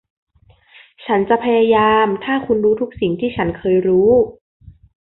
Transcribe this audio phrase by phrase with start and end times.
[1.05, 4.09] ฉันจะพยายามถ้าฉันรู้ทุกสิ่งที่ฉันเคยรู้